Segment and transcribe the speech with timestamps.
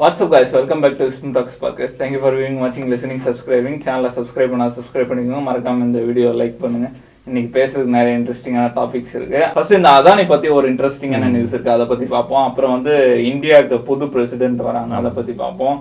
[0.00, 4.10] What's up guys welcome back to wisdom talks folks thank you for you வாட்சிங் listening subscribing சேனலை
[4.16, 5.40] subscribe பண்ணால் subscribe பண்ணிக்கோங்க.
[5.46, 6.92] மறக்காம இந்த வீடியோ லைக் பண்ணுங்கள்
[7.28, 9.40] இன்னைக்கு பேசுறதுக்கு நிறைய இன்ட்ரெஸ்டிங்கான டாபிக்ஸ் இருக்கு.
[9.54, 11.74] ஃபர்ஸ்ட் இந்த அதானி பத்தி ஒரு இன்ட்ரெஸ்டிங்கான நியூஸ் இருக்கு.
[11.76, 12.44] அதை பத்தி பார்ப்போம்.
[12.50, 12.94] அப்புறம் வந்து
[13.32, 14.94] இந்தியாவுக்கு புது பிரசிடென்ட் வராங்க.
[15.00, 15.76] அதை பத்தி பார்ப்போம்.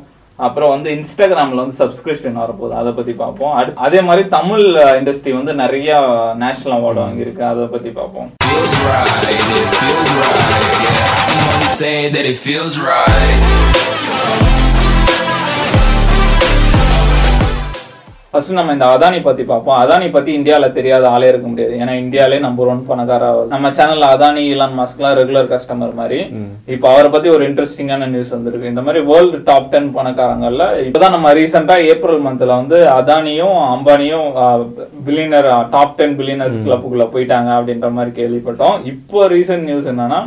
[0.48, 2.76] அப்புறம் வந்து இன்ஸ்டாகிராமில் வந்து சப்ஸ்கிரிப்ஷன் வரப்போகுது.
[2.82, 3.54] அதை பற்றி பார்ப்போம்.
[3.60, 4.66] அடுத்து அதே மாதிரி தமிழ்
[5.00, 6.02] இண்டஸ்ட்ரி வந்து நிறைய
[6.44, 7.46] நேஷனல் அவார்டு வாங்கியிருக்கு.
[7.54, 8.30] அதை பற்றி பார்ப்போம்.
[11.38, 14.67] Someone say that it feels right.
[18.32, 19.78] First நம்ம இந்த அதானி பத்தி பார்ப்போம்.
[19.82, 21.74] அதானி பத்தி இந்தியால தெரியாத ஆளே இருக்க முடியாது.
[21.82, 23.30] ஏன்னா இந்தியாலே நம்பர் ஒன் பணக்கார.
[23.54, 26.20] நம்ம சேனல்ல அதானி இலான் மாஸ்க்லாம் ரெகுலர் கஸ்டமர் மாதிரி.
[26.74, 28.72] இப்போ அவரை பத்தி ஒரு இன்ட்ரெஸ்டிங்கான நியூஸ் வந்திருக்கு.
[28.72, 34.28] இந்த மாதிரி வேர்ல்டு டாப் டென் பணக்காரங்கள்ல இப்பதான் நம்ம ரீசெண்டா ஏப்ரல் மந்த்ல வந்து அதானியும் அம்பானியும்
[35.08, 38.76] பில்லியனர் டாப் டென் பில்லியனர்ஸ் கிளப்புக்குள்ள போயிட்டாங்க அப்படின்ற மாதிரி கேள்விப்பட்டோம்.
[38.94, 40.20] இப்போ ரீசெண்ட் நியூஸ் என்னன்னா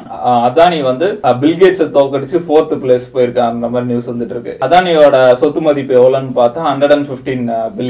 [0.48, 1.08] அதானி வந்து
[1.44, 4.56] பில்கேட்ஸை தோக்கடிச்சு ஃபோர்த் பிளேஸ் போயிருக்கான்ற மாதிரி நியூஸ் வந்துட்டு இருக்கு.
[4.68, 7.88] அதானியோட சொத்து மதிப்பு எவ்வளவுன்னு பார்த்தா ஹண்ட்ரட் அண்ட் பிப்டீன் பில்லியன்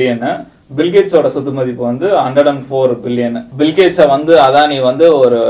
[0.76, 5.40] பில்கேட்ஸோட சொத்து மதிப்பு வந்து ஹண்ட்ரட் அண்ட் ஃபோர் பில்லியன் பில்கேட்ஸை வந்து அதானி வந்து ஒரு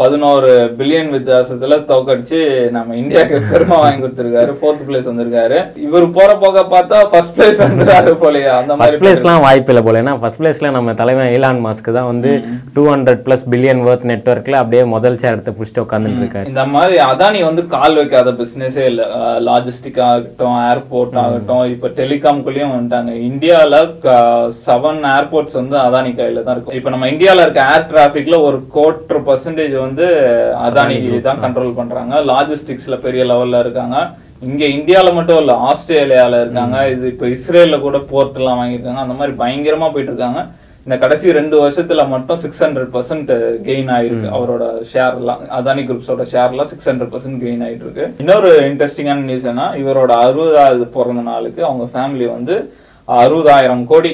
[0.00, 2.38] பதினோரு பில்லியன் வித்தியாசத்துல தோக்கடிச்சு
[2.76, 4.50] நம்ம இந்தியாவுக்கு பெருமை வாங்கி கொடுத்திருக்காரு.
[4.60, 5.58] ஃபோர்த் பிளேஸ் வந்திருக்காரு.
[5.86, 8.50] இவர் போற போக பார்த்தா ஃபர்ஸ்ட் பிளேஸ் வந்துருக்காரு போலயே.
[8.60, 10.02] அந்த மாதிரி பிளேஸ்லாம் வாய்ப்பு இல்லை போல.
[10.02, 12.32] ஏன்னா ஃபர்ஸ்ட் பிளேஸ்ல நம்ம தலைமை ஈலான் மாஸ்க் தான் வந்து
[12.76, 16.48] two hundred plus billion worth நெட்ஒர்க்ல அப்படியே முதல் சேர் எடுத்து பிடிச்சிட்டு உட்காந்துட்டு இருக்காரு.
[16.52, 19.02] இந்த மாதிரி அதானி வந்து கால் வைக்காத பிசினஸே இல்ல.
[19.48, 23.12] லாஜிஸ்டிக் ஆகட்டும் ஏர்போர்ட் ஆகட்டும் இப்ப டெலிகாம்குள்ளேயும் வந்துட்டாங்க.
[23.30, 23.82] இந்தியால
[24.64, 26.78] செவன் ஏர்போர்ட்ஸ் வந்து அதானி கையில தான் இருக்கும்.
[26.80, 29.86] இப்ப நம்ம இந்தியால இருக்க ஏர் டிராபிக்ல ஒரு கோட்டர் பர்சன்டேஜ் வந்து
[30.66, 32.14] அதானி தான் கண்ட்ரோல் பண்றாங்க.
[32.30, 33.96] லாஜிஸ்டிக்ஸ்ல பெரிய லெவல்ல இருக்காங்க.
[34.48, 36.78] இங்க இந்தியால மட்டும் இல்ல ஆஸ்திரேலியால இருக்காங்க.
[36.94, 39.02] இது இப்ப இஸ்ரேல்ல கூட போர்ட் எல்லாம் வாங்கியிருக்காங்க.
[39.04, 40.42] அந்த மாதிரி பயங்கரமா போயிட்டு இருக்காங்க.
[40.86, 43.30] இந்த கடைசி ரெண்டு வருஷத்துல மட்டும் சிக்ஸ் ஹண்ட்ரட் பர்சன்ட்
[43.66, 45.40] கெயின் ஆயிருக்கு அவரோட ஷேர் எல்லாம்.
[45.58, 50.12] அதானி குரூப்ஸோட ஷேர் எல்லாம் சிக்ஸ் ஹண்ட்ரட் பர்சன்ட் கெயின் ஆயிட்டு இருக்கு இன்னொரு இன்ட்ரெஸ்டிங்கான நியூஸ் என்ன இவரோட
[50.24, 52.56] அறுபதாவது பிறந்த நாளுக்கு அவங்க ஃபேமிலி வந்து
[53.08, 54.12] அறுபதாயிரம் கோடி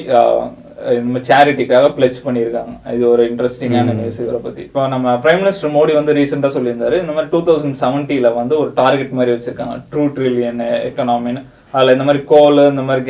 [0.99, 2.73] இந்த சேரிட்டிக்காக பிளெச் பண்ணியிருக்காங்க.
[2.95, 4.61] இது ஒரு இன்ட்ரெஸ்டிங்கான நியூஸ் இவரை பத்தி.
[4.69, 8.71] இப்போ நம்ம பிரைம் மினிஸ்டர் மோடி வந்து ரீசெண்டா சொல்லியிருந்தாரு இந்த மாதிரி டூ தௌசண்ட் செவன்ட்டில வந்து ஒரு
[8.81, 9.75] டார்கெட் மாதிரி வச்சிருக்காங்க.
[9.93, 11.43] ட்ரூ ட்ரில்லியன் எக்கனாமின்னு
[11.75, 13.03] அதுல இந்த மாதிரி கோல் இந்த மாதிரி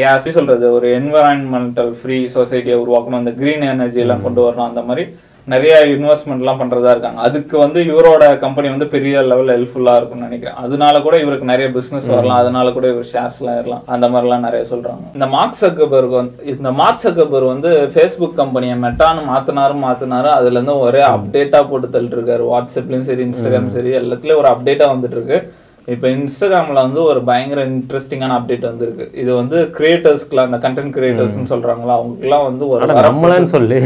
[0.00, 0.66] கேஸ் சொல்றது.
[0.78, 3.22] ஒரு என்வரான்மெண்டல் ஃப்ரீ சொசைட்டியை உருவாக்கணும்.
[3.24, 4.68] இந்த கிரீன் எனர்ஜி எல்லாம் கொண்டு வரணும்.
[4.72, 5.04] அந்த மாதிரி
[5.52, 7.20] நிறைய இன்வெஸ்ட்மெண்ட் எல்லாம் பண்றதா இருக்காங்க.
[7.26, 10.58] அதுக்கு வந்து இவரோட கம்பெனி வந்து பெரிய லெவல்ல ஹெல்ப்ஃபுல்லா இருக்கும்னு நினைக்கிறேன்.
[10.64, 12.40] அதனால கூட இவருக்கு நிறைய பிசினஸ் வரலாம்.
[12.42, 13.84] அதனால கூட இவர் ஷேர்ஸ் எல்லாம் ஏறலாம்.
[13.94, 15.04] அந்த மாதிரி எல்லாம் நிறைய சொல்றாங்க.
[15.16, 20.30] இந்த மார்க் சக்கபர்க் வந்து இந்த மார்க் சக்கபர்க் வந்து ஃபேஸ்புக் கம்பெனியை மெட்டான்னு மாத்தினாரு மாத்தினாரு.
[20.38, 22.44] அதுல இருந்து ஒரே அப்டேட்டா போட்டு தள்ளிட்டு இருக்காரு.
[22.52, 25.38] வாட்ஸ்அப்லயும் சரி இன்ஸ்டாகிராம் சரி எல்லாத்துலயும் ஒரு அப்டேட்டா வந்துட்டு இருக்கு.
[25.92, 29.04] இப்போ இன்ஸ்டாகிராம்ல வந்து ஒரு பயங்கர இன்ட்ரெஸ்டிங்கான அப்டேட் வந்திருக்கு.
[29.20, 33.78] இது வந்து கிரியேட்டர்ஸ்க்குலாம் அந்த கண்டென்ட் கிரியேட்டர்ஸ்னு சொல்றாங்களா அவங்களுக்குலாம் வந்து ஒரு நம்மளன்னு சொல்லு.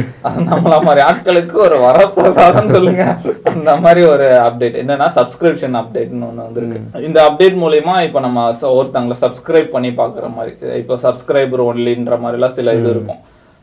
[0.51, 3.05] நம்மள மாதிரி ஆட்களுக்கு ஒரு வரப்பிரசாதம் சொல்லுங்க.
[3.53, 7.03] அந்த மாதிரி ஒரு அப்டேட் என்னன்னா சப்ஸ்கிரிப்ஷன் அப்டேட்னு ஒண்ணு வந்திருக்கு.
[7.09, 12.57] இந்த அப்டேட் மூலியமா இப்ப நம்ம ஒருத்தவங்கள சப்ஸ்கிரைப் பண்ணி பாக்குற மாதிரி இப்போ சப்ஸ்கிரைபர் ஒன்லின்ற மாதிரி எல்லாம்
[12.59, 13.23] சில இது இருக்கும்.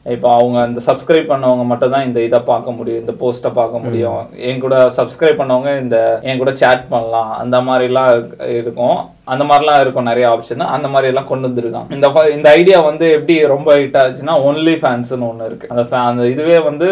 [0.09, 4.29] இப்போ அவங்க அந்த சப்ஸ்கிரைப் பண்ணவங்க மட்டும் தான் இந்த இதை பார்க்க முடியும் இந்த போஸ்ட்டை பார்க்க முடியும்.
[4.37, 7.31] என் கூட சப்ஸ்கிரைப் பண்ணவங்க இந்த என் கூட சேட் பண்ணலாம்.
[7.31, 8.97] அந்த மாதிரிலாம் இருக்கு- இருக்கும்.
[9.23, 11.93] அந்த மாதிரிலாம் இருக்கும் நிறைய ஆப்ஷன் அந்த மாதிரி எல்லாம் கொண்டு வந்திருக்காங்க.
[11.93, 15.67] இந்த இந்த ஐடியா வந்து எப்படி ரொம்ப ஹிட் ஆச்சுன்னா ஒன்லி ஃபேன்ஸ்னு ஒன்று இருக்கு.
[15.69, 16.87] அந்த அந்த இதுவே வந்து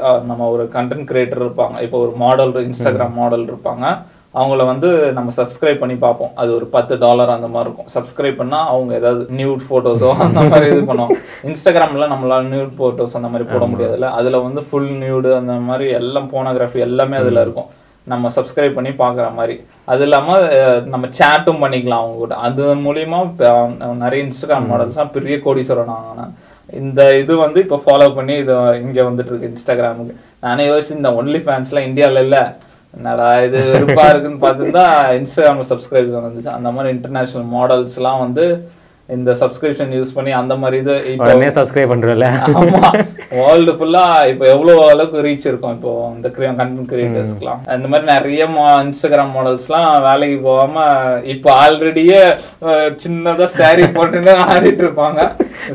[0.00, 1.82] நம்ம ஒரு கண்டென்ட் கிரியேட்டர் இருப்பாங்க.
[1.82, 3.98] இப்போ ஒரு மாடல் இன்ஸ்டாகிராம் மாடல் இருப்பாங்க.
[4.38, 6.32] அவங்கள வந்து நம்ம சப்ஸ்கிரைப் பண்ணி பார்ப்போம்.
[6.36, 7.88] அது ஒரு பத்து டாலர் அந்த மாதிரி இருக்கும்.
[7.94, 11.12] சப்ஸ்கிரைப் பண்ணா அவங்க ஏதாவது நியூட் போட்டோஸோ அந்த மாதிரி இது பண்ணுவோம்
[11.48, 14.10] இன்ஸ்டாகிராம்ல நம்மளால நியூட் போட்டோஸ் அந்த மாதிரி போட முடியாதுல்ல.
[14.18, 17.68] அதுல வந்து ஃபுல் நியூடு அந்த மாதிரி எல்லாம் போனோகிராஃபி எல்லாமே அதுல இருக்கும்.
[18.06, 19.54] நம்ம சப்ஸ்கிரைப் பண்ணி பார்க்குற மாதிரி.
[19.88, 20.28] அது இல்லாம
[20.58, 22.34] அஹ், நம்ம சேட்டும் பண்ணிக்கலாம் அவங்க கூட.
[22.46, 23.18] அது மூலியமா
[24.00, 26.24] நிறைய இன்ஸ்டாகிராம் மாடல்ஸ்லாம் பெரிய கோடீஸ்வரன் ஆகினா
[26.78, 31.40] இந்த இது வந்து இப்போ ஃபாலோ பண்ணி இது இங்க வந்துட்டு இருக்கு இன்ஸ்டாகிராமுக்கு நானே யோசிச்சு இந்த ஒன்லி
[31.44, 32.38] ஃபேன்ஸ்லாம் இந்தியால இல்ல.
[32.94, 34.84] என்னடா இது வெறுப்பா இருக்குன்னு பார்த்துருந்தா
[35.18, 36.50] இன்ஸ்டாகிராம்ல சப்ஸ்கிரைப்ஷன் வந்துச்சு.
[36.58, 38.44] அந்த மாதிரி இன்டர்நேஷனல் மாடல்ஸ்லாம் வந்து
[39.08, 40.94] இந்த சப்ஸ்கிரிப்ஷன் யூஸ் பண்ணி அந்த மாதிரி இது
[41.58, 42.26] சப்ஸ்கிரைப் பண்றோம்ல.
[42.60, 42.90] ஆமா.
[43.36, 48.44] வேர்ல்டு ஃபுல்லா இப்போ எவ்வளவு அளவுக்கு ரீச் இருக்கும் இப்போ இந்த கண்டென்ட் கிரியேட்டர்ஸ்க்குலாம் அந்த மாதிரி நிறைய
[48.84, 50.84] இன்ஸ்டாகிராம் மாடல்ஸ்லாம் வேலைக்கு போகாம
[51.34, 52.20] இப்போ ஆல்ரெடியே
[53.02, 55.20] சின்னதா saree போட்டுன்னு ஆடிட்டு இருப்பாங்க.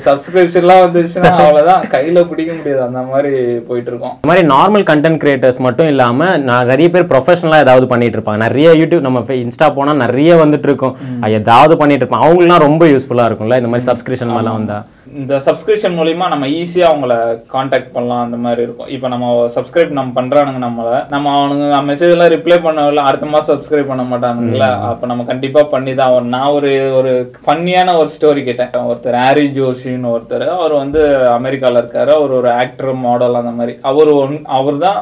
[0.05, 1.83] சப்ஸ்கிரிப்ஷன்லாம் வந்துருச்சுன்னா அவ்வளவுதான்.
[1.93, 2.81] கையில பிடிக்க முடியாது.
[2.87, 3.33] அந்த மாதிரி
[3.67, 4.15] போயிட்டு இருக்கோம்.
[4.17, 8.41] இந்த மாதிரி நார்மல் கண்டென்ட் கிரியேட்டர்ஸ் மட்டும் இல்லாம நான் நிறைய பேர் ப்ரொஃபஷனலா ஏதாவது பண்ணிட்டு இருப்பாங்க.
[8.47, 10.97] நிறைய யூடியூப் நம்ம இன்ஸ்டா போனா நிறைய வந்துட்டு இருக்கும்.
[11.39, 12.27] ஏதாவது பண்ணிட்டு இருப்பாங்க.
[12.27, 14.79] அவங்களுக்குலாம் ரொம்ப யூஸ்ஃபுல்லா இருக்கும்ல இந்த மாதிரி சப்ஸ்கிரிப்ஷன் மாதிரிலாம் வந்தா?
[15.21, 17.13] இந்த சப்ஸ்கிரிப்ஷன் மூலியமா நம்ம ஈஸியா அவங்கள
[17.53, 18.89] காண்டாக்ட் பண்ணலாம் அந்த மாதிரி இருக்கும்.
[18.95, 20.91] இப்போ நம்ம சப்ஸ்கிரைப் நம்ம பண்றானுங்க நம்மள.
[21.13, 25.93] நம்ம அவனுங்க மெசேஜ் எல்லாம் ரிப்ளை பண்ணல அடுத்த மாசம் சப்ஸ்கிரைப் பண்ண மாட்டானுங்களா அப்ப நம்ம கண்டிப்பா பண்ணி
[25.99, 26.35] தான் ஆகணும்.
[26.37, 27.11] நான் ஒரு ஒரு
[27.45, 28.71] ஃபன்னியான ஒரு ஸ்டோரி கேட்டேன்.
[28.91, 30.47] ஒருத்தர் ஹாரி ஜோஷின்னு ஒருத்தர்.
[30.57, 31.03] அவர் வந்து
[31.39, 32.13] அமெரிக்கால இருக்காரு.
[32.19, 33.75] அவர் ஒரு ஆக்டர் மாடல் அந்த மாதிரி.
[33.91, 35.01] அவர் ஒன் அவர் தான்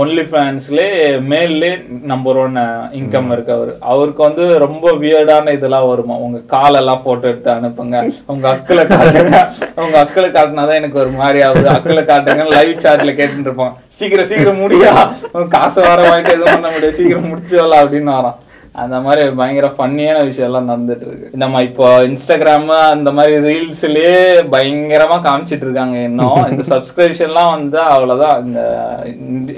[0.00, 0.86] ஒன்லி ஃபேன்ஸ்லே
[1.30, 1.70] மேல்லே
[2.02, 2.56] நம்பர் ஒன்
[2.92, 3.76] இன்கம் இருக்கு அவரு.
[3.80, 6.14] அவருக்கு வந்து ரொம்ப வியர்டான இதெல்லாம் வருமா?
[6.14, 8.12] உங்க காலெல்லாம் போட்டோ எடுத்து அனுப்புங்க.
[8.26, 9.52] உங்க அக்களை காட்டுங்க.
[9.74, 11.68] உங்க அக்களை காட்டினாதான் எனக்கு ஒரு மாதிரி ஆகுது.
[11.68, 13.76] அக்களை காட்டுங்க லைவ் சாட்ல கேட்டுட்டு இருப்பான்.
[13.88, 15.12] சீக்கிரம் சீக்கிரம் முடியா?
[15.48, 16.94] காசு வர வாங்கிட்டு எதுவும் பண்ண முடியாது.
[16.94, 18.41] சீக்கிரம் முடிச்சு வரலாம் அப்படின்னு வரான்.
[18.74, 21.28] அந்த மாதிரி பயங்கர ஃபன்னியான விஷயம் எல்லாம் நடந்துட்டு இருக்கு.
[21.32, 26.46] நம்ம இப்போ இன்ஸ்டாகிராம் அந்த மாதிரி ரீல்ஸ்லயே பயங்கரமா காமிச்சிட்டு இருக்காங்க இன்னும்.
[26.50, 28.44] இந்த சப்ஸ்கிரிப்ஷன்லாம் வந்து அவ்வளவுதான்.
[28.44, 28.78] இந்த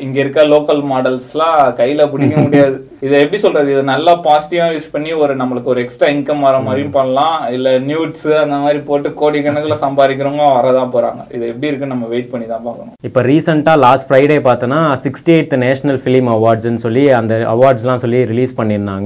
[0.00, 2.88] இங்க- இருக்க லோக்கல் மாடல்ஸ்லாம் கையில பிடிக்க முடியாது.
[3.00, 3.72] இதை எப்படி சொல்றது?
[3.72, 7.52] இது நல்லா பாசிட்டிவா யூஸ் பண்ணி ஒரு நம்மளுக்கு ஒரு எக்ஸ்ட்ரா இன்கம் வர மாதிரியும் பண்ணலாம்.
[7.52, 11.34] இல்ல நியூட்ஸ் அந்த மாதிரி போட்டு கோடிக்கணக்கில் சம்பாதிக்கிறவங்க வரதான் போறாங்க.
[11.34, 12.92] இது எப்படி இருக்குன்னு நம்ம வெயிட் பண்ணி தான் பார்க்கணும்.
[13.02, 18.60] இப்போ ரீசெண்டாக லாஸ்ட் ஃப்ரைடே பார்த்தோன்னா சிக்ஸ்டி எய்த் நேஷனல் ஃபிலிம் அவார்ட்ஸ்னு சொல்லி அந்த அவார்ட்ஸ்லாம் சொல்லி ரிலீஸ்
[18.60, 19.03] பண்ணியிருந்தாங்க.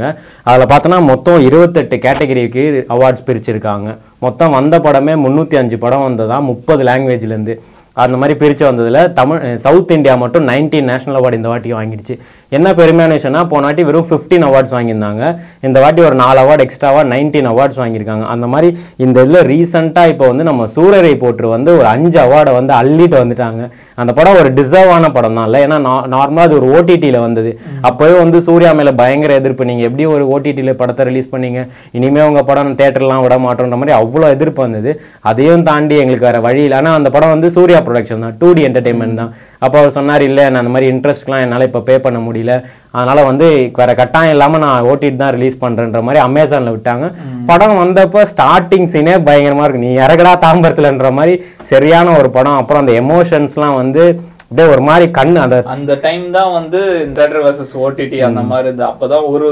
[0.49, 2.65] அதில் பார்த்தோன்னா மொத்தம் இருபத்தெட்டு கேட்டகரிக்கு
[2.95, 3.89] அவார்ட்ஸ் பிரிச்சிருக்காங்க.
[4.27, 6.39] மொத்தம் வந்த படமே முந்நூற்றி அஞ்சு படம் வந்ததா?
[6.53, 7.57] முப்பது லாங்குவேஜ்லேருந்து
[8.03, 12.15] அந்த மாதிரி பிரித்து வந்ததில் தமிழ் சவுத் இந்தியா மட்டும் 19 நேஷனல் அவார்டு இந்த வாட்டி வாங்கிடுச்சு.
[12.57, 15.23] என்ன பெருமையான விஷயம்னா போன வாட்டி வெறும் 15 அவார்ட்ஸ் வாங்கியிருந்தாங்க.
[15.67, 18.25] இந்த வாட்டி ஒரு நாலு அவார்டு எக்ஸ்ட்ராவாக நைன்டீன் அவார்ட்ஸ் வாங்கியிருக்காங்க.
[18.35, 18.69] அந்த மாதிரி
[19.05, 23.65] இந்த இதில் ரீசெண்டாக இப்போ வந்து நம்ம சூரரை போற்று வந்து ஒரு அஞ்சு அவார்டை வந்து அள்ளிட்டு வந்துட்டாங்க.
[24.03, 25.61] அந்த படம் ஒரு டிசர்வான படம் தான் இல்லை.
[25.67, 25.79] ஏன்னா
[26.15, 27.53] நார்மலாக அது ஒரு ஓடிடியில் வந்தது.
[27.91, 29.69] அப்போவே வந்து சூர்யா மேலே பயங்கர எதிர்ப்பு.
[29.71, 31.63] நீங்கள் எப்படி ஒரு ஓடிடியில் படத்தை ரிலீஸ் பண்ணீங்க?
[31.99, 34.93] இனிமேல் உங்கள் படம் தேட்டர்லாம் விட மாட்டோன்ற மாதிரி அவ்வளோ எதிர்ப்பு வந்தது.
[35.33, 36.79] அதையும் தாண்டி எங்களுக்கு வேறு வழி இல்லை.
[36.83, 38.37] ஆனால் அந்த படம் வந்து சூர்யா ப்ரொடக்ஷன் தான்.
[38.43, 39.33] டூ டி என்டர்டைன்மெண்ட் தான்.
[39.63, 42.53] அப்போ அவர் சொன்னார் இல்லை நான் அந்த மாதிரி இன்ட்ரெஸ்ட்லாம் என்னால் இப்போ பே பண்ண முடியல.
[42.97, 43.47] அதனால வந்து
[43.79, 47.07] வேற கட்டாயம் இல்லாமல் நான் ஓடிடி தான் ரிலீஸ் பண்ணுறேன்ற மாதிரி அமேசானில் விட்டாங்க.
[47.51, 51.35] படம் வந்தப்போ ஸ்டார்டிங் சீனே பயங்கரமாக இருக்கு நீ இறகடா தாம்பரத்துலன்ற மாதிரி
[51.73, 52.59] சரியான ஒரு படம்.
[52.63, 54.05] அப்புறம் அந்த எமோஷன்ஸ்லாம் வந்து
[54.51, 56.79] அப்படியே ஒரு மாதிரி கண் அந்த அந்த டைம் தான் வந்து
[57.17, 59.47] தேட்டர் வர்சஸ் ஓடிடி அந்த மாதிரி இருந்து அப்பதான் ஒரு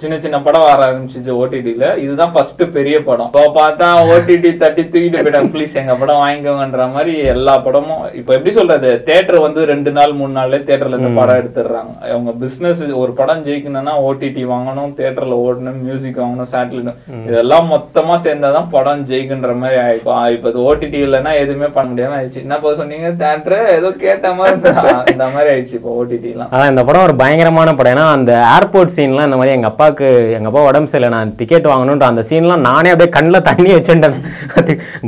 [0.00, 3.30] சின்ன சின்ன படம் வர ஆரம்பிச்சிச்சு ஓடிடில இதுதான் ஃபர்ஸ்ட் பெரிய படம்.
[3.30, 5.50] இப்போ பார்த்தா ஓடிடி தட்டி தூக்கிட்டு போயிட்டாங்க.
[5.54, 8.90] ப்ளீஸ் எங்க படம் வாங்கிக்கோங்கன்ற மாதிரி எல்லா படமும் இப்போ எப்படி சொல்றது?
[9.08, 11.94] தேட்டர் வந்து ரெண்டு நாள் மூணு நாள்ல தேட்டர்ல இந்த படம் எடுத்துடுறாங்க.
[12.10, 16.92] அவங்க பிசினஸ் ஒரு படம் ஜெயிக்கணும்னா ஓடிடி வாங்கணும் தேட்டர்ல ஓடணும் மியூசிக் வாங்கணும் சேட்டலைட்
[17.30, 22.44] இதெல்லாம் மொத்தமா சேர்ந்தாதான் படம் ஜெயிக்குன்ற மாதிரி ஆயிடும் இப்போ இது ஓடிடி இல்லைன்னா எதுவுமே பண்ண முடியாம ஆயிடுச்சு.
[22.46, 23.10] என்னப்பா சொன்னீங்க?
[23.24, 24.32] தேட்டர் ஏதோ கேட்ட
[25.12, 27.92] அந்த மாதிரி ஆயிடுச்சு இப்போ ஓடிடிலாம் ஆனால் அதான் இந்த படம் ஒரு பயங்கரமான படம்.
[27.94, 32.06] ஏன்னா அந்த ஏர்போர்ட் சீன்லாம் இந்த மாதிரி எங்க அப்பாவுக்கு எங்க அப்பா உடம்பு சரியில்லை நான் டிக்கெட் வாங்கணுன்ற
[32.12, 34.18] அந்த சீன்லாம் நானே அப்படியே கண்ணில் தண்ணி வச்சுட்டேன்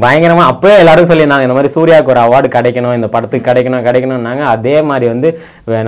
[0.04, 4.42] பயங்கரமாக பயங்கரமா அப்பவே எல்லாரும் சொல்லியிருந்தாங்க இந்த மாதிரி சூர்யாவுக்கு ஒரு அவார்டு கிடைக்கணும் இந்த படத்துக்கு கிடைக்கணும் கிடைக்கணும்னாங்க.
[4.54, 5.28] அதே மாதிரி வந்து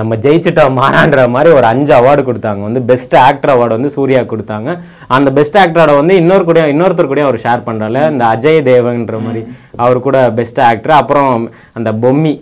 [0.01, 2.63] நம்ம ஜெயிச்சுட்டோம் மாறான்ற மாதிரி ஒரு அஞ்சு அவார்டு கொடுத்தாங்க.
[2.69, 4.71] வந்து பெஸ்ட் ஆக்டர் அவார்டு வந்து சூர்யா கொடுத்தாங்க.
[5.17, 9.43] அந்த பெஸ்ட் ஆக்டரோட வந்து இன்னொரு கூட இன்னொருத்தர் கூட அவர் ஷேர் பண்றாரு இந்த அஜய் தேவன்ற மாதிரி.
[9.85, 11.33] அவர் கூட பெஸ்ட் ஆக்டர் அப்புறம்
[11.79, 12.37] அந்த பொம்மி.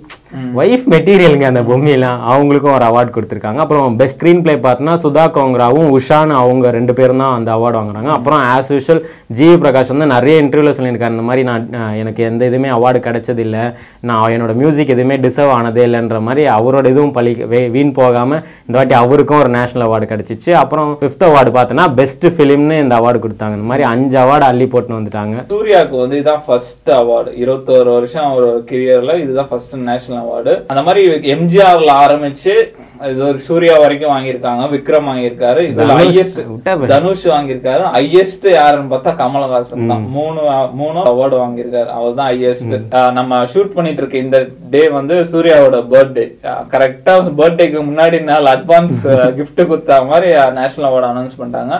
[0.60, 3.60] ஒய்ஃப் மெட்டீரியலுங்க அந்த பொம்மையெல்லாம் அவங்களுக்கும் ஒரு அவார்ட் கொடுத்துருக்காங்க.
[3.64, 8.10] அப்புறம் பெஸ்ட் ஸ்க்ரீன் பிளே பார்த்தோன்னா சுதா கோங்கராவும் உஷான்னு அவங்க ரெண்டு பேரும் தான் அந்த அவார்டு வாங்குறாங்க.
[8.16, 9.02] அப்புறம் ஆஸ் யூஷுவல்
[9.38, 11.14] ஜி பிரகாஷ் வந்து நிறைய இன்டர்வியூவில் சொல்லியிருக்காரு.
[11.16, 11.68] இந்த மாதிரி நான்
[12.02, 13.64] எனக்கு எந்த இதுவுமே அவார்டு கிடைச்சதில்லை.
[14.10, 17.34] நான் என்னோட மியூசிக் எதுவுமே டிசர்வ் ஆனதே இல்லைன்ற மாதிரி அவரோட இதுவும் பழி
[17.76, 20.52] வீண் போகாமல் இந்த வாட்டி அவருக்கும் ஒரு நேஷனல் அவார்டு கிடைச்சிச்சு.
[20.64, 23.54] அப்புறம் ஃபிஃப்த் அவார்டு பார்த்தோன்னா பெஸ்ட் ஃபிலிம்னு இந்த அவார்டு கொடுத்தாங்க.
[23.58, 25.36] இந்த மாதிரி அஞ்சு அவார்டு அள்ளி போட்டுன்னு வந்துட்டாங்க.
[25.52, 31.02] சூர்யாவுக்கு வந்து இதுதான் ஃபர்ஸ்ட் அவார்டு இருபத்தோரு வருஷம் அவரோட கெரியர்ல இதுதான் ஃபர்ஸ்ட் நேஷனல் அவார்டு அந்த மாதிரி
[31.34, 32.54] எம்ஜிஆர்ல ஆரம்பிச்சு
[33.10, 34.62] இது ஒரு சூர்யா வரைக்கும் வாங்கியிருக்காங்க.
[34.74, 35.60] விக்ரம் வாங்கியிருக்காரு.
[35.70, 36.40] இதுல தனுஷ் ஹையஸ்ட்.
[36.94, 37.84] தனுஷ் வாங்கியிருக்காரு.
[37.96, 40.06] ஹையஸ்ட் யாருன்னு பார்த்தா கமலஹாசன் தான்.
[40.16, 40.40] மூணு
[40.80, 41.90] மூணு அவார்டு வாங்கியிருக்காரு.
[41.98, 42.74] அவர் தான் ஹையஸ்ட்
[43.18, 44.40] நம்ம ஷூட் பண்ணிட்டு இருக்க இந்த
[44.76, 46.26] டே வந்து சூர்யாவோட பர்த்டே
[46.74, 48.98] கரெக்டா பர்த்டேக்கு முன்னாடி நாள் அட்வான்ஸ்
[49.40, 50.30] gift கொடுத்தா மாதிரி
[50.60, 51.76] நேஷனல் அவார்டு அனௌன்ஸ் பண்ணிட்டாங்க.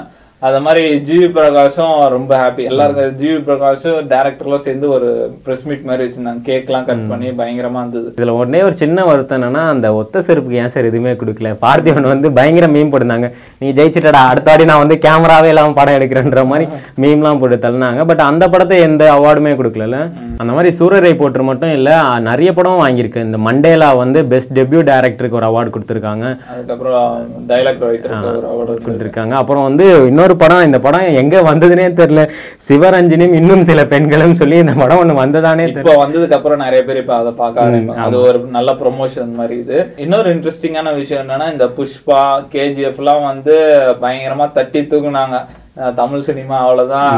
[0.47, 5.09] அது மாதிரி ஜிவி பிரகாஷும் ரொம்ப ஹாப்பி எல்லாருக்கும் ஜிவி பிரகாஷும் டேரக்டர்லாம் சேர்ந்து ஒரு
[5.45, 6.43] பிரஸ் மீட் மாதிரி வச்சிருந்தாங்க.
[6.49, 8.09] கேக்லாம் கட் பண்ணி பயங்கரமா இருந்தது.
[8.19, 11.53] இதுல உடனே ஒரு சின்ன வருத்தம் என்னன்னா அந்த ஒத்த செருப்புக்கு ஏன் சார் எதுவுமே கொடுக்கல?
[11.65, 13.31] பார்த்திபன் வந்து பயங்கர மீம் போட்டிருந்தாங்க.
[13.63, 16.67] நீ ஜெயிச்சிட்டடா அடுத்த வாட்டி நான் வந்து கேமராவே இல்லாம படம் எடுக்கிறேன்ற மாதிரி
[17.05, 18.05] மீம்லாம் போட்டு தள்ளினாங்க.
[18.13, 20.03] பட் அந்த படத்தை எந்த அவார்டுமே கொடுக்கல
[20.43, 21.91] அந்த மாதிரி சூரரை போட்டு மட்டும் இல்ல
[22.29, 23.27] நிறைய படம் வாங்கியிருக்கு.
[23.31, 26.27] இந்த மண்டேலா வந்து பெஸ்ட் டெபியூ டைரக்டருக்கு ஒரு அவார்டு கொடுத்துருக்காங்க.
[26.53, 27.03] அதுக்கப்புறம்
[27.51, 29.35] டைலாக் ரைட்டருக்கு கொடுத்துருக்காங்க.
[29.43, 32.23] அப்புறம் வந்து இன்னொரு படம் இந்த படம் எங்க வந்ததுனே தெரியல.
[32.69, 37.15] சிவரஞ்சனியும் இன்னும் சில பெண்களும் சொல்லி இந்த படம் ஒண்ணு வந்ததானே இப்போ வந்ததுக்கு அப்புறம் நிறைய பேர் இப்ப
[37.17, 37.67] அதை பார்க்க
[38.07, 39.79] அது ஒரு நல்ல ப்ரொமோஷன் மாதிரி இது.
[39.97, 42.23] இன்னொரு இன்ட்ரெஸ்டிங்கான விஷயம் என்னன்னா இந்த புஷ்பா
[42.55, 43.55] கேஜிஎஃப் எல்லாம் வந்து
[44.01, 45.39] பயங்கரமா தட்டி தூக்குனாங்க.
[46.01, 47.17] தமிழ் சினிமா அவ்வளவுதான்.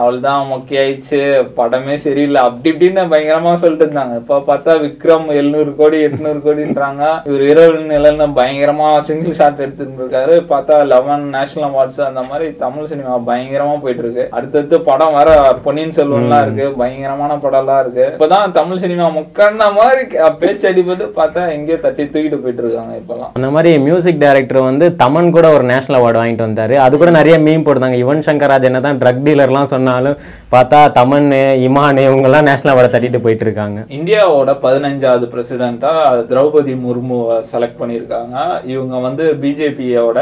[0.00, 1.20] அவள்தான் மொக்கையாயிடுச்சு.
[1.56, 2.40] படமே சரியில்லை.
[2.46, 4.14] அப்படி இப்படின்னு பயங்கரமா சொல்லிட்டு இருந்தாங்க.
[4.20, 7.02] இப்ப பார்த்தா விக்ரம் எழுநூறு கோடி எட்நூறு கோடின்றாங்க.
[7.28, 12.88] இவர் இரவு நிலைன்னு பயங்கரமா சிங்கிள் ஷாட் எடுத்துட்டு இருக்காரு பார்த்தா லெவன் நேஷனல் அவார்ட்ஸ் அந்த மாதிரி தமிழ்
[12.92, 16.66] சினிமா பயங்கரமா போயிட்டு இருக்கு அடுத்தடுத்து படம் வர பொன்னியின் செல்வன்லாம் இருக்கு.
[16.82, 18.06] பயங்கரமான படம்லாம் இருக்கு.
[18.14, 20.02] இப்பதான் தமிழ் சினிமா முக்கண்ண மாதிரி
[20.42, 23.32] பேச்சு அடிபட்டு பார்த்தா எங்கேயோ தட்டி தூக்கிட்டு போயிட்டு இருக்காங்க இப்பெல்லாம்.
[23.32, 26.76] அந்த மாதிரி மியூசிக் டைரக்டர் வந்து தமன் கூட ஒரு நேஷனல் அவார்டு வாங்கிட்டு வந்தாரு.
[26.88, 30.16] அது கூட நிறைய மீம் போடுறாங்க இருக்காங்க யுவன் சங்கர் ராஜ் என்ன தான் ட்ரக் டீலர்லாம் சொன்னாலும்
[30.54, 31.28] பார்த்தா தமன்
[31.66, 35.92] இமான் இவங்கெல்லாம் நேஷனல் அவார்டை தட்டிட்டு போயிட்டு இருக்காங்க இந்தியாவோட பதினஞ்சாவது பிரசிடென்ட்டா
[36.30, 38.36] திரௌபதி முர்முவை செலக்ட் பண்ணியிருக்காங்க.
[38.74, 40.18] இவங்க வந்து பிஜேபியோட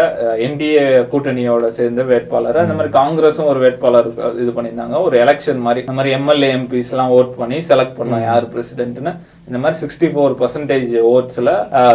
[0.46, 2.62] என்டிஏ கூட்டணியோட சேர்ந்த வேட்பாளர்.
[2.64, 4.08] அந்த மாதிரி காங்கிரஸும் ஒரு வேட்பாளர்
[4.42, 4.96] இது பண்ணியிருந்தாங்க.
[5.08, 9.14] ஒரு எலெக்ஷன் மாதிரி இந்த மாதிரி எம்எல்ஏ எம்பிஸ் எல்லாம் ஓட் பண்ணி செலக்ட் பண்ணோம் யார் பிரசிடென்ட்னு
[9.50, 11.50] இந்த மாதிரி சிக்ஸ்டி ஃபோர் பர்சன்டேஜ் ஓட்ஸில்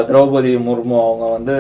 [0.08, 1.54] திரௌபதி முர்மு அவங்க வந்து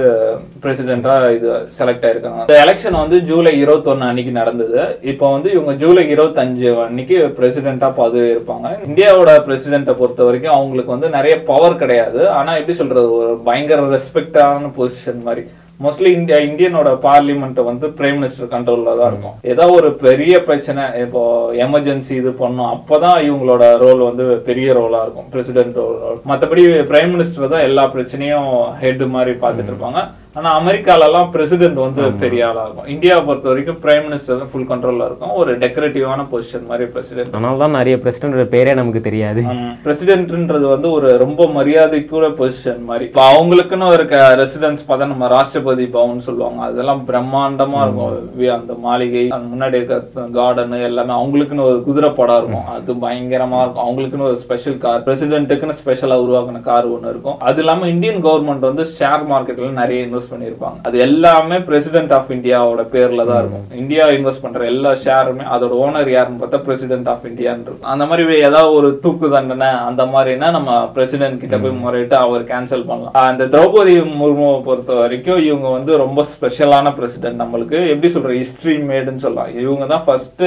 [0.63, 2.41] பிரசிடென்டா இது செலக்ட் ஆயிருக்காங்க.
[2.45, 4.81] இந்த எலெக்ஷன் வந்து ஜூலை இருபத்தொன்னு அன்னைக்கு நடந்தது.
[5.11, 11.15] இப்போ வந்து இவங்க ஜூலை இருபத்தஞ்சு அன்னைக்கு பிரசிடென்டா பதவி இருப்பாங்க இந்தியாவோட பிரசிடென்ட்டை பொறுத்த வரைக்கும் அவங்களுக்கு வந்து
[11.17, 12.21] நிறைய பவர் கிடையாது.
[12.39, 15.45] ஆனால் எப்படி சொல்கிறது ஒரு பயங்கர ரெஸ்பெக்டான பொசிஷன் மாதிரி.
[15.84, 19.38] மோஸ்ட்லி இந்தியா இந்தியனோட பார்லிமெண்ட் வந்து பிரைம் மினிஸ்டர் கண்ட்ரோல்ல தான் இருக்கும்.
[19.53, 21.22] ஏதோ ஒரு பெரிய பிரச்சனை இப்போ
[21.65, 25.29] எமர்ஜென்சி இது பண்ணோம் அப்பதான் இவங்களோட ரோல் வந்து பெரிய ரோலா இருக்கும்.
[25.34, 25.98] பிரசிடென்ட் ரோல்
[26.32, 28.51] மத்தபடி பிரைம் மினிஸ்டர் தான் எல்லா பிரச்சனையும்
[28.84, 30.01] ஹெட் மாதிரி பார்த்துட்டு இருப்பாங்க.
[30.39, 34.68] ஆனா அமெரிக்கால எல்லாம் பிரசிடென்ட் வந்து பெரிய ஆளா இருக்கும் இந்தியாவை பொறுத்த வரைக்கும் பிரைம் மினிஸ்டர் தான் ஃபுல்
[34.72, 35.34] கண்ட்ரோல்ல இருக்கும்.
[35.42, 39.44] ஒரு டெக்கரேட்டிவான பொசிஷன் மாதிரி பிரசிடென்ட் அதனால தான் நிறைய பிரசிடென்ட் பேரே நமக்கு தெரியாது.
[39.86, 43.06] பிரசிடென்ட்ன்றது வந்து ஒரு ரொம்ப மரியாதைக்குள்ள பொசிஷன் மாதிரி.
[43.10, 46.62] இப்போ அவங்களுக்குன்னு இருக்க ரெசிடென்ஸ் பார்த்தா நம்ம ராஷ்டிரபதி பவன் சொல்லுவாங்க.
[46.70, 48.51] அதெல்லாம் பிரம்மாண்டமா இருக்கும்.
[48.58, 52.68] அந்த மாளிகை அந்த முன்னாடி இருக்க கார்டன் எல்லாமே அவங்களுக்குன்னு ஒரு குதிரை படம் இருக்கும்.
[52.75, 53.86] அது பயங்கரமா இருக்கும்.
[53.88, 57.39] அவங்களுக்குன்னு ஒரு ஸ்பெஷல் கார் பிரசிடென்ட்டுக்குன்னு ஸ்பெஷலா உருவாக்குன கார் ஒன்று இருக்கும்.
[57.50, 60.79] அது இல்லாம இந்தியன் கவர்மெண்ட் வந்து ஷேர் மார்க்கெட்ல நிறைய இன்வெஸ்ட் பண்ணியிருப்பாங்க.
[60.89, 63.65] அது எல்லாமே பிரசிடென்ட் ஆஃப் இந்தியாவோட பேர்ல தான் இருக்கும்.
[63.82, 68.74] இந்தியா இன்வெஸ்ட் பண்ற எல்லா ஷேருமே அதோட ஓனர் யாருன்னு பார்த்தா பிரசிடென்ட் ஆஃப் இந்தியான்னு அந்த மாதிரி ஏதாவது
[68.79, 73.15] ஒரு தூக்கு தண்டனை அந்த மாதிரினா நம்ம பிரசிடென்ட் கிட்ட போய் முறையிட்டு அவர் கேன்சல் பண்ணலாம்.
[73.34, 77.77] இந்த திரௌபதி முர்முவை பொறுத்த வரைக்கும் இவங்க வந்து ரொம்ப ஸ்பெஷலான பிரசிடென்ட் நம்மளுக்கு.
[77.94, 79.53] எப்படி சொல்ற ஹிஸ்டரி மேடுன்னு சொல்லலாம்.
[79.63, 80.44] இவங்க தான் ஃபர்ஸ்ட்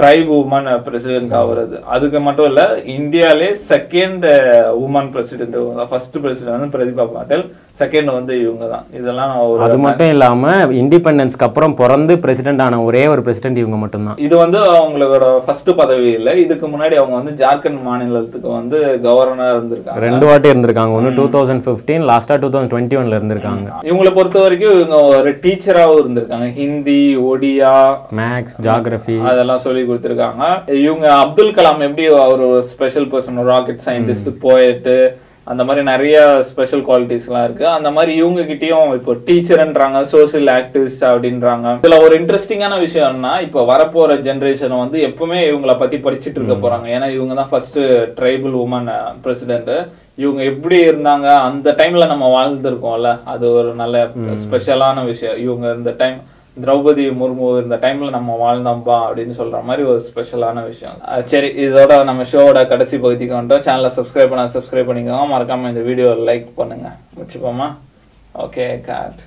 [0.00, 1.76] ட்ரைப் உமன் பிரசிடென்ட் ஆகுறது.
[1.96, 2.62] அதுக்கு மட்டும் இல்ல
[2.96, 4.26] இந்தியாலே second
[4.86, 5.58] woman president
[5.90, 7.44] first president Pratibha Patil
[7.80, 9.30] second வந்து இவங்க தான் இதெல்லாம்
[9.66, 10.50] அது மட்டும் இல்லாம
[10.80, 14.18] இண்டிபெண்டன்ஸ்க்கு அப்புறம் பிறந்து பிரசிடென்ட் ஆன ஒரே ஒரு பிரசிடென்ட் இவங்க மட்டும்தான்.
[14.26, 16.34] இது வந்து அவங்களோட ஃபர்ஸ்ட் பதவி இல்லை.
[16.44, 20.04] இதுக்கு முன்னாடி அவங்க வந்து ஜார்க்கண்ட் மாநிலத்துக்கு வந்து கவர்னர் இருந்திருக்காங்க.
[20.06, 20.94] ரெண்டு வாட்டி இருந்திருக்காங்க.
[20.98, 23.70] ஒன்று டூ தௌசண்ட் ஃபிஃப்டீன் லாஸ்டா டூ தௌசண்ட் டுவெண்ட்டி ஒன்ல இருந்திருக்காங்க.
[23.90, 26.50] இவங்களை பொறுத்த வரைக்கும் இவங்க ஒரு டீச்சராகவும் இருந்திருக்காங்க.
[26.60, 27.00] ஹிந்தி
[27.32, 27.74] ஒடியா
[28.22, 30.44] மேக்ஸ் ஜாகிரபி அதெல்லாம் சொல்லி கொடுத்துருக்காங்க.
[30.84, 34.96] இவங்க அப்துல் கலாம் எப்படி அவர் ஒரு ஸ்பெஷல் பர்சன் ராக்கெட் சயின்டிஸ்ட் போயிட்டு
[35.50, 36.16] அந்த மாதிரி நிறைய
[36.48, 37.64] ஸ்பெஷல் குவாலிட்டிஸ்லாம் இருக்கு.
[37.76, 41.72] அந்த மாதிரி இவங்க கிட்டயும் இப்போ டீச்சர்ன்றாங்க சோசியல் ஆக்டிவிஸ்ட் அப்படின்றாங்க.
[41.82, 46.86] இதுல ஒரு இன்ட்ரெஸ்டிங்கான விஷயம்னா இப்போ வரப்போற ஜென்ரேஷன் வந்து எப்பவுமே இவங்கள பத்தி படிச்சுட்டு இருக்க போறாங்க.
[46.96, 47.80] ஏன்னா இவங்க தான் ஃபர்ஸ்ட்
[48.18, 48.90] ட்ரைபல் உமன்
[49.24, 49.72] பிரசிடென்ட்
[50.22, 53.10] இவங்க எப்படி இருந்தாங்க அந்த டைம்ல நம்ம வாழ்ந்திருக்கோம்ல.
[53.32, 54.04] அது ஒரு நல்ல
[54.44, 55.38] ஸ்பெஷலான விஷயம்.
[55.46, 56.18] இவங்க இந்த டைம்
[56.60, 60.98] திரௌபதி முர்மு இந்த டைம்ல நம்ம வாழ்ந்தோம்பா அப்படின்னு சொல்ற மாதிரி ஒரு ஸ்பெஷலான விஷயம்.
[61.32, 63.64] சரி இதோட நம்ம ஷோவோட கடைசி பகுதிக்கு வந்துட்டோம்.
[63.68, 65.26] சேனலை சப்ஸ்கிரைப் பண்ண சப்ஸ்கிரைப் பண்ணிக்கோங்க.
[65.34, 66.88] மறக்காம இந்த வீடியோ லைக் பண்ணுங்க.
[67.16, 67.68] முடிச்சுப்போமா
[68.44, 69.22] ஓகே காட்